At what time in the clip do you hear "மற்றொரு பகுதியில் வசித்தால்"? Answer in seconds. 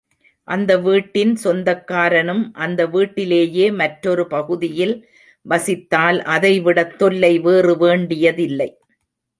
3.71-6.21